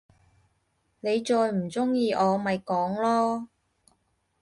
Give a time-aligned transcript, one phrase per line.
[1.01, 3.47] 你再唔中意我，咪講囉！